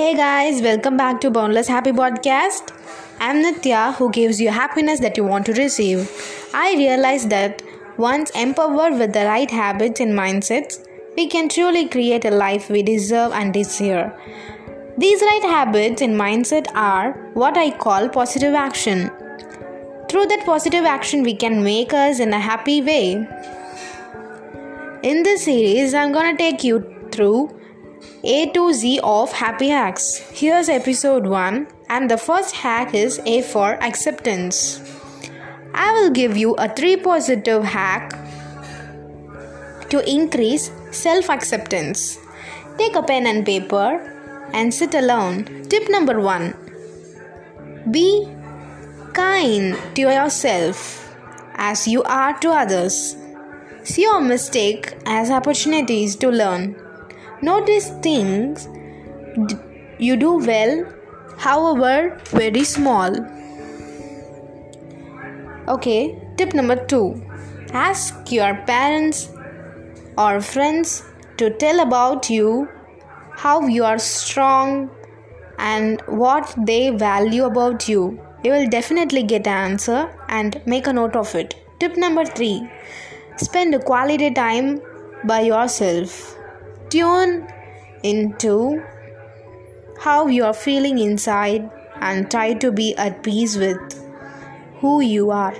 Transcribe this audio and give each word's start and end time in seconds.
Hey 0.00 0.14
guys, 0.14 0.62
welcome 0.62 0.96
back 0.96 1.20
to 1.20 1.30
Boundless 1.30 1.68
Happy 1.68 1.92
Podcast. 1.92 2.72
I'm 3.20 3.36
Nitya, 3.44 3.96
who 3.96 4.10
gives 4.10 4.40
you 4.40 4.48
happiness 4.48 4.98
that 5.00 5.18
you 5.18 5.24
want 5.24 5.44
to 5.44 5.52
receive. 5.52 6.08
I 6.54 6.72
realized 6.74 7.28
that 7.28 7.62
once 7.98 8.30
empowered 8.30 8.94
with 8.98 9.12
the 9.12 9.26
right 9.26 9.50
habits 9.50 10.00
and 10.00 10.14
mindsets, 10.14 10.82
we 11.18 11.26
can 11.26 11.50
truly 11.50 11.86
create 11.86 12.24
a 12.24 12.30
life 12.30 12.70
we 12.70 12.82
deserve 12.82 13.32
and 13.32 13.52
desire. 13.52 14.18
These 14.96 15.20
right 15.20 15.42
habits 15.42 16.00
and 16.00 16.18
mindset 16.18 16.74
are 16.74 17.12
what 17.34 17.58
I 17.58 17.70
call 17.70 18.08
positive 18.08 18.54
action. 18.54 19.10
Through 20.08 20.28
that 20.28 20.44
positive 20.46 20.86
action, 20.86 21.22
we 21.22 21.36
can 21.36 21.62
make 21.62 21.92
us 21.92 22.20
in 22.20 22.32
a 22.32 22.40
happy 22.40 22.80
way. 22.80 23.28
In 25.02 25.24
this 25.24 25.44
series, 25.44 25.92
I'm 25.92 26.10
gonna 26.10 26.38
take 26.38 26.64
you 26.64 26.82
through 27.12 27.59
A 28.24 28.46
to 28.50 28.72
Z 28.72 29.00
of 29.02 29.32
happy 29.32 29.68
hacks. 29.68 30.18
Here's 30.32 30.68
episode 30.68 31.26
1, 31.26 31.66
and 31.88 32.10
the 32.10 32.18
first 32.18 32.54
hack 32.54 32.94
is 32.94 33.20
A 33.26 33.42
for 33.42 33.74
acceptance. 33.82 34.80
I 35.74 35.92
will 35.92 36.10
give 36.10 36.36
you 36.36 36.54
a 36.54 36.68
three 36.68 36.96
positive 36.96 37.64
hack 37.64 38.12
to 39.90 40.08
increase 40.08 40.70
self 40.90 41.30
acceptance. 41.30 42.18
Take 42.78 42.96
a 42.96 43.02
pen 43.02 43.26
and 43.26 43.44
paper 43.44 44.00
and 44.52 44.72
sit 44.72 44.94
alone. 44.94 45.44
Tip 45.68 45.88
number 45.88 46.20
1 46.20 46.54
Be 47.90 48.28
kind 49.12 49.76
to 49.94 50.02
yourself 50.02 51.14
as 51.54 51.86
you 51.86 52.02
are 52.04 52.38
to 52.40 52.50
others. 52.50 53.16
See 53.84 54.02
your 54.02 54.20
mistake 54.20 54.94
as 55.06 55.30
opportunities 55.30 56.16
to 56.16 56.28
learn. 56.28 56.76
Notice 57.42 57.90
things 58.02 58.68
you 59.98 60.16
do 60.16 60.38
well, 60.38 60.84
however, 61.38 62.18
very 62.26 62.64
small. 62.64 63.16
Okay, 65.68 66.18
tip 66.36 66.54
number 66.54 66.76
two 66.86 67.22
ask 67.72 68.32
your 68.32 68.54
parents 68.66 69.30
or 70.18 70.40
friends 70.40 71.04
to 71.36 71.50
tell 71.56 71.80
about 71.80 72.28
you, 72.28 72.68
how 73.36 73.66
you 73.66 73.84
are 73.84 73.98
strong, 73.98 74.90
and 75.58 76.02
what 76.08 76.54
they 76.66 76.90
value 76.90 77.44
about 77.44 77.88
you. 77.88 78.20
You 78.42 78.52
will 78.52 78.68
definitely 78.68 79.22
get 79.22 79.46
an 79.46 79.72
answer 79.72 80.14
and 80.28 80.60
make 80.66 80.86
a 80.86 80.92
note 80.92 81.16
of 81.16 81.34
it. 81.34 81.54
Tip 81.78 81.96
number 81.96 82.24
three 82.24 82.68
spend 83.36 83.82
quality 83.84 84.30
time 84.30 84.80
by 85.24 85.40
yourself. 85.40 86.36
Tune 86.90 87.46
into 88.02 88.82
how 90.00 90.26
you 90.26 90.44
are 90.44 90.54
feeling 90.54 90.98
inside 90.98 91.70
and 92.00 92.28
try 92.30 92.54
to 92.54 92.72
be 92.72 92.96
at 92.96 93.22
peace 93.22 93.56
with 93.56 93.78
who 94.80 95.00
you 95.00 95.30
are. 95.30 95.54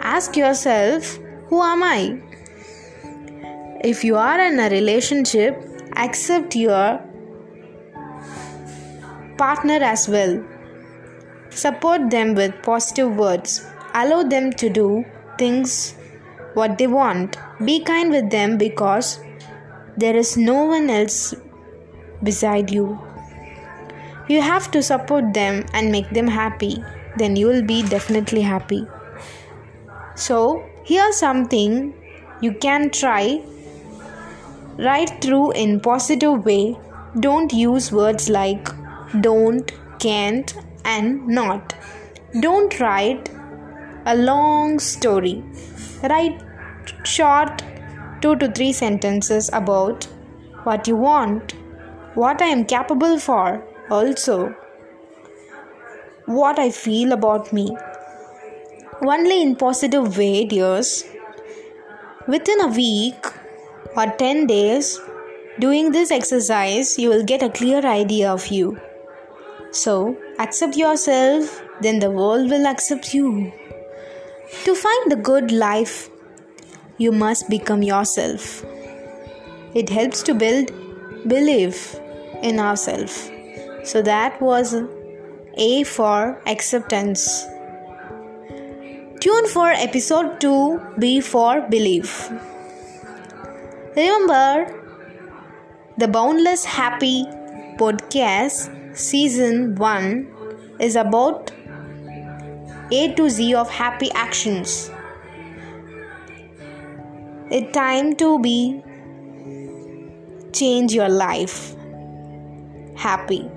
Ask 0.00 0.36
yourself, 0.36 1.18
Who 1.48 1.62
am 1.62 1.82
I? 1.82 2.20
If 3.82 4.04
you 4.04 4.16
are 4.16 4.40
in 4.40 4.60
a 4.60 4.68
relationship, 4.68 5.56
accept 5.96 6.54
your 6.54 7.00
partner 9.38 9.80
as 9.94 10.06
well. 10.08 10.44
Support 11.50 12.10
them 12.10 12.34
with 12.34 12.62
positive 12.62 13.16
words. 13.16 13.66
Allow 13.94 14.22
them 14.24 14.52
to 14.52 14.68
do 14.68 15.04
things 15.38 15.94
what 16.54 16.78
they 16.78 16.86
want. 16.86 17.36
Be 17.64 17.80
kind 17.80 18.10
with 18.10 18.30
them 18.30 18.58
because 18.58 19.20
there 19.96 20.16
is 20.16 20.36
no 20.36 20.64
one 20.64 20.90
else 20.90 21.34
beside 22.22 22.70
you. 22.70 23.00
You 24.28 24.40
have 24.40 24.70
to 24.70 24.82
support 24.82 25.34
them 25.34 25.64
and 25.72 25.90
make 25.90 26.10
them 26.10 26.28
happy. 26.28 26.82
Then 27.16 27.36
you 27.36 27.46
will 27.46 27.62
be 27.62 27.82
definitely 27.82 28.42
happy. 28.42 28.86
So, 30.14 30.64
here's 30.84 31.16
something 31.16 31.94
you 32.40 32.52
can 32.52 32.90
try 32.90 33.42
right 34.78 35.10
through 35.22 35.52
in 35.52 35.80
positive 35.80 36.44
way. 36.44 36.78
Don't 37.20 37.52
use 37.52 37.92
words 37.92 38.30
like 38.30 38.68
don't, 39.20 39.70
can't 39.98 40.54
and 40.84 41.26
not. 41.28 41.74
Don't 42.40 42.78
write 42.80 43.28
a 44.06 44.16
long 44.16 44.78
story. 44.78 45.44
Write 46.02 46.42
short 47.04 47.62
2 48.22 48.36
to 48.36 48.50
3 48.50 48.72
sentences 48.72 49.50
about 49.52 50.04
what 50.64 50.88
you 50.88 50.96
want, 50.96 51.54
what 52.14 52.42
I 52.42 52.46
am 52.46 52.64
capable 52.64 53.18
for, 53.18 53.64
also 53.90 54.54
what 56.26 56.58
I 56.58 56.70
feel 56.70 57.12
about 57.12 57.52
me. 57.52 57.76
Only 59.00 59.42
in 59.42 59.56
positive 59.56 60.16
way, 60.16 60.44
dears. 60.44 61.04
Within 62.28 62.60
a 62.60 62.68
week 62.68 63.26
or 63.96 64.06
10 64.06 64.46
days, 64.46 65.00
doing 65.58 65.90
this 65.92 66.10
exercise, 66.10 66.98
you 66.98 67.08
will 67.08 67.24
get 67.24 67.42
a 67.42 67.50
clear 67.50 67.84
idea 67.84 68.32
of 68.32 68.46
you. 68.48 68.80
So, 69.70 70.16
accept 70.38 70.76
yourself, 70.76 71.62
then 71.80 71.98
the 71.98 72.10
world 72.10 72.50
will 72.50 72.66
accept 72.66 73.14
you. 73.14 73.52
To 74.52 74.74
find 74.76 75.10
the 75.10 75.16
good 75.16 75.50
life, 75.50 76.08
you 76.98 77.10
must 77.10 77.48
become 77.48 77.82
yourself. 77.82 78.64
It 79.74 79.88
helps 79.88 80.22
to 80.24 80.34
build 80.34 80.70
belief 81.26 81.98
in 82.42 82.60
ourselves. 82.60 83.30
So, 83.84 84.02
that 84.02 84.40
was 84.40 84.74
A 85.56 85.84
for 85.84 86.40
acceptance. 86.46 87.44
Tune 89.20 89.48
for 89.48 89.68
episode 89.70 90.40
2 90.40 90.80
B 90.98 91.20
for 91.20 91.60
belief. 91.62 92.30
Remember, 93.96 94.66
the 95.96 96.08
Boundless 96.08 96.64
Happy 96.64 97.24
podcast 97.78 98.96
season 98.96 99.76
1 99.76 100.76
is 100.80 100.96
about 100.96 101.51
A 102.90 103.12
to 103.14 103.30
Z 103.30 103.54
of 103.54 103.70
happy 103.70 104.10
actions. 104.12 104.90
It's 107.50 107.72
time 107.72 108.16
to 108.16 108.38
be 108.38 108.82
change 110.52 110.92
your 110.92 111.08
life 111.08 111.74
happy. 112.96 113.50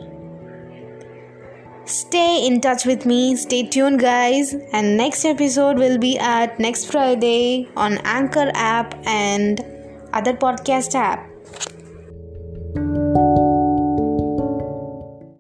Stay 1.86 2.46
in 2.48 2.62
touch 2.62 2.86
with 2.86 3.06
me. 3.06 3.36
Stay 3.36 3.62
tuned, 3.64 4.00
guys. 4.00 4.56
And 4.74 4.98
next 4.98 5.24
episode 5.24 5.78
will 5.78 6.00
be 6.00 6.18
at 6.18 6.60
next 6.60 6.92
Friday 6.92 7.70
on 7.78 8.00
Anchor 8.00 8.52
app 8.56 8.96
and 9.06 9.64
other 10.12 10.34
podcast 10.34 10.96
app. 10.96 11.30